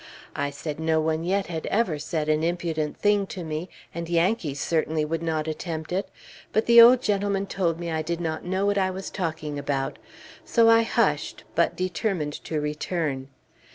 I 0.35 0.49
said 0.49 0.79
no 0.79 0.99
one 0.99 1.23
yet 1.23 1.45
had 1.45 1.67
ever 1.67 1.99
said 1.99 2.27
an 2.27 2.43
impudent 2.43 2.97
thing 2.97 3.27
to 3.27 3.43
me, 3.43 3.69
and 3.93 4.09
Yankees 4.09 4.59
certainly 4.59 5.05
would 5.05 5.21
not 5.21 5.47
attempt 5.47 5.91
it; 5.91 6.09
but 6.51 6.65
the 6.65 6.81
old 6.81 7.03
gentleman 7.03 7.45
told 7.45 7.79
me 7.79 7.91
I 7.91 8.01
did 8.01 8.19
not 8.19 8.43
know 8.43 8.65
what 8.65 8.79
I 8.79 8.89
was 8.89 9.11
talking 9.11 9.59
about; 9.59 9.99
so 10.43 10.71
I 10.71 10.81
hushed, 10.81 11.43
but 11.53 11.75
determined 11.75 12.33
to 12.45 12.59
return. 12.59 13.27